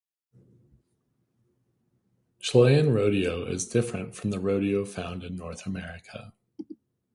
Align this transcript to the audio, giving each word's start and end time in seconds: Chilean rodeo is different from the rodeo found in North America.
Chilean 2.39 2.91
rodeo 2.91 3.45
is 3.45 3.67
different 3.69 4.15
from 4.15 4.31
the 4.31 4.39
rodeo 4.39 4.83
found 4.83 5.23
in 5.23 5.35
North 5.35 5.67
America. 5.67 6.33